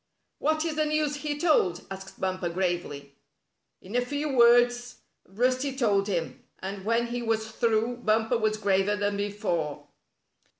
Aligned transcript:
"What 0.39 0.65
is 0.65 0.77
the 0.77 0.85
news 0.87 1.17
he 1.17 1.37
told?" 1.37 1.85
asked 1.91 2.19
Bumper, 2.19 2.49
gravely. 2.49 3.13
In 3.83 3.95
a 3.95 4.03
few 4.03 4.35
words 4.35 4.95
Rusty 5.27 5.75
told 5.77 6.07
him, 6.07 6.43
and 6.57 6.83
when 6.83 7.05
he 7.05 7.21
was 7.21 7.51
through 7.51 7.97
Bumper 7.97 8.39
was 8.39 8.57
graver 8.57 8.95
than 8.95 9.15
before. 9.15 9.85